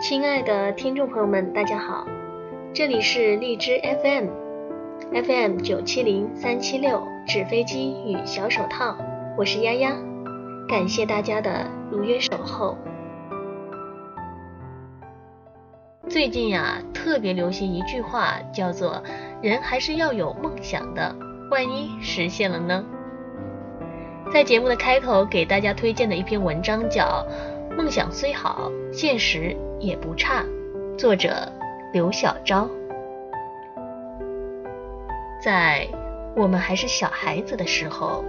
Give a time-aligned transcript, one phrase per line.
[0.00, 2.06] 亲爱的听众朋友们，大家好，
[2.72, 8.96] 这里是荔枝 FM，FM 九七零三七六纸飞机与小手套，
[9.36, 9.96] 我是丫丫，
[10.68, 12.78] 感谢大家的如约守候。
[16.08, 19.02] 最近呀，特别流行一句话，叫做
[19.42, 21.12] “人还是要有梦想的，
[21.50, 22.84] 万一实现了呢？”
[24.32, 27.26] 在节目的开头给大家推荐的一篇文章叫
[27.78, 30.42] 《梦想虽好，现实也不差》，
[30.98, 31.48] 作者
[31.92, 32.68] 刘小昭。
[35.40, 35.86] 在
[36.34, 38.24] 我们还是小孩子的时候，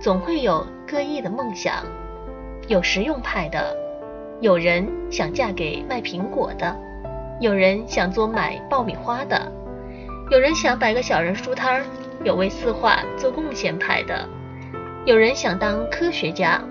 [0.00, 1.84] 总会有各异的梦想，
[2.68, 3.76] 有实用派的，
[4.40, 6.74] 有人想嫁给卖苹果的。
[7.38, 9.52] 有人想做买爆米花的，
[10.30, 11.84] 有人想摆个小人书摊儿，
[12.24, 14.26] 有为四化做贡献派的，
[15.04, 16.62] 有人想当科学家，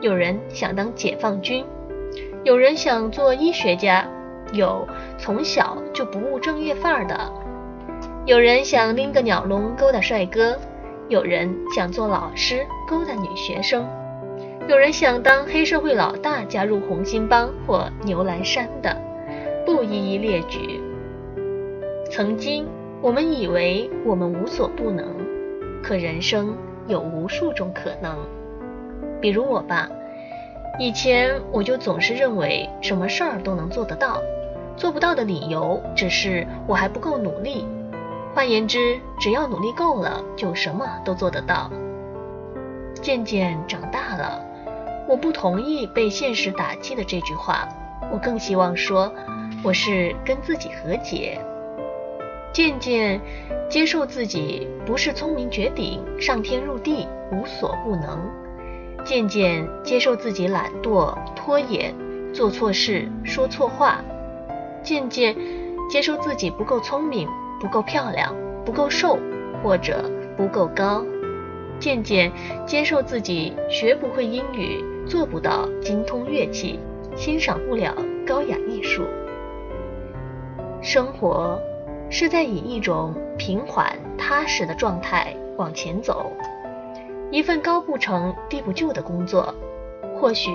[0.00, 1.62] 有人想当解放军，
[2.44, 4.06] 有人想做医学家，
[4.52, 7.18] 有从小就不务正业范儿的，
[8.26, 10.58] 有人想拎个鸟笼勾搭帅哥，
[11.08, 13.88] 有人想做老师勾搭女学生，
[14.68, 18.94] 有人想当黑社会老大加入红心帮或牛栏山的。
[19.64, 20.82] 不一一列举。
[22.10, 22.66] 曾经，
[23.00, 25.06] 我们以为我们无所不能，
[25.82, 26.54] 可人生
[26.88, 28.14] 有无数种可能。
[29.22, 29.88] 比如我吧，
[30.78, 34.20] 以前我就总是认为什么事儿都能做得到，
[34.76, 37.66] 做不到的理由只是我还不够努力。
[38.34, 41.70] 换言之，只要努力够了，就什么都做得到。
[43.00, 44.44] 渐渐长大了，
[45.06, 47.68] 我不同意被现实打击的这句话，
[48.10, 49.12] 我更希望说。
[49.62, 51.40] 我是跟自己和解，
[52.52, 53.18] 渐渐
[53.70, 58.18] 接受自己不是聪明绝顶、上天入地、无所不能；
[59.04, 61.94] 渐渐接受自己懒惰、拖延、
[62.32, 64.02] 做错事、说错话；
[64.82, 65.36] 渐渐
[65.90, 67.28] 接受自己不够聪明、
[67.60, 68.34] 不够漂亮、
[68.64, 69.18] 不够瘦
[69.62, 71.04] 或者不够高；
[71.78, 72.32] 渐渐
[72.66, 76.80] 接受自己学不会英语、做不到精通乐器、
[77.14, 77.94] 欣赏不了
[78.26, 79.04] 高雅艺术。
[80.80, 81.60] 生活
[82.08, 86.32] 是在以一种平缓踏实的状态往前走，
[87.34, 89.52] 一份高不成低不就的工作。
[90.16, 90.52] 或许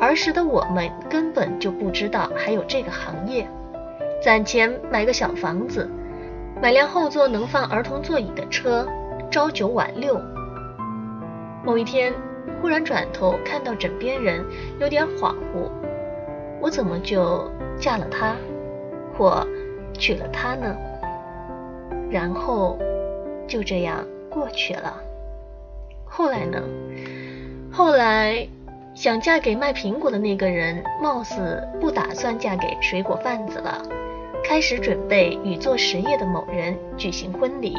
[0.00, 3.48] 儿时的我们根本就不知道还有这个行业，
[4.20, 5.88] 攒钱买个小房子，
[6.60, 8.84] 买辆后座能放儿童座椅的车，
[9.30, 10.20] 朝九晚六。
[11.64, 12.12] 某一天，
[12.60, 14.44] 忽然转头看到枕边人，
[14.80, 15.70] 有点恍惚，
[16.60, 17.48] 我怎么就
[17.78, 18.34] 嫁了他？
[19.16, 19.46] 或？
[19.98, 20.76] 娶了她呢，
[22.10, 22.76] 然后
[23.46, 24.92] 就这样过去了。
[26.08, 26.62] 后来呢？
[27.72, 28.48] 后来
[28.94, 33.82] 想嫁给卖苹果的那个人，貌似不打算嫁给水果贩子了，
[34.42, 37.76] 开始准备与做实业的某人举行婚礼。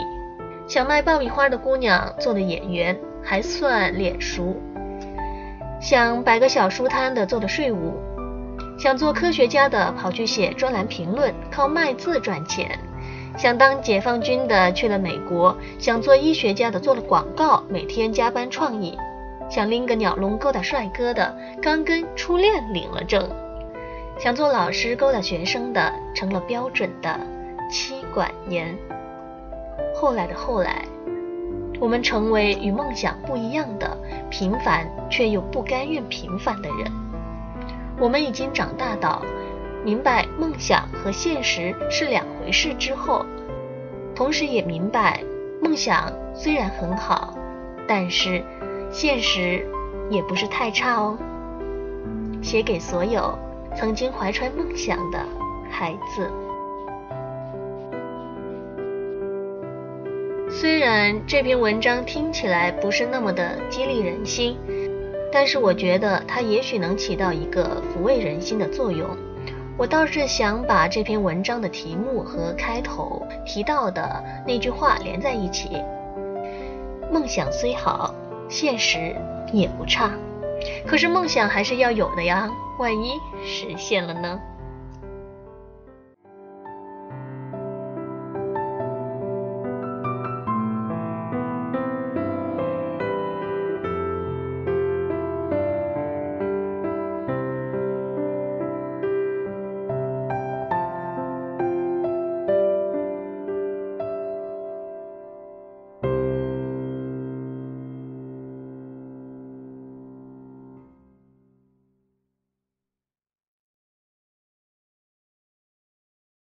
[0.67, 4.55] 想卖爆米花的姑娘做了演员，还算脸熟。
[5.79, 7.93] 想摆个小书摊的做了税务。
[8.77, 12.67] 想做科学家的跑去写专栏评论，靠卖字赚钱；
[13.35, 18.97] 想当解放军的去了美国；想做医学家的做了广告，每天加班创意；
[19.49, 23.23] 想拎个鸟笼勾搭帅哥的，刚跟初恋领了证；
[24.19, 27.19] 想做老师勾搭学生的，成了标准的
[27.71, 28.75] 妻管严。
[29.95, 30.85] 后来的后来，
[31.79, 33.95] 我们成为与梦想不一样的
[34.31, 36.91] 平凡却又不甘愿平凡的人。
[37.99, 39.23] 我们已经长大到
[39.87, 43.25] 明白梦想和现实是两回事之后，
[44.13, 45.23] 同时也明白
[45.61, 47.33] 梦想虽然很好，
[47.87, 48.43] 但是
[48.91, 49.65] 现实
[50.09, 51.17] 也不是太差哦。
[52.41, 53.39] 写给所有
[53.77, 55.19] 曾经怀揣梦想的
[55.71, 56.29] 孩子。
[60.49, 64.57] 虽然这篇文章听起来不是那么的激励人心。
[65.31, 69.07] 但是我觉得它也许能起到一个抚慰人心的作用。
[69.77, 75.69] 我倒是想把这篇文章的题目和开头提到的那句话连在一起：
[77.11, 78.11] 梦想虽好，
[78.49, 79.15] 现实
[79.53, 80.11] 也不差。
[80.87, 84.39] 可是梦想还是要有的呀，万一实现了呢？